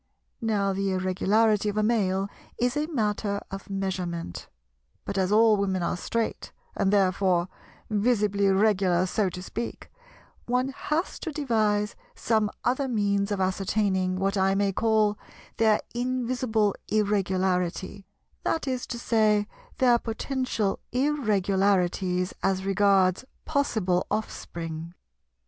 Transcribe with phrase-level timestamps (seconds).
[0.41, 4.49] Now the Irregularity of a Male is a matter of measurement;
[5.05, 7.47] but as all Women are straight, and therefore
[7.87, 9.91] visibly Regular so to speak,
[10.47, 15.19] one has to devise some other means of ascertaining what I may call
[15.57, 18.07] their invisible Irregularity,
[18.43, 19.45] that is to say
[19.77, 24.95] their potential Irregularities as regards possible offspring.